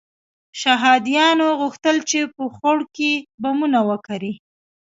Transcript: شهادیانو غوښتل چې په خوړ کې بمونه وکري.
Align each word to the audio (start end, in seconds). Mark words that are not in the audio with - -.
شهادیانو 0.61 1.47
غوښتل 1.59 1.97
چې 2.09 2.19
په 2.35 2.43
خوړ 2.55 2.77
کې 2.95 3.11
بمونه 3.41 3.79
وکري. 3.89 4.33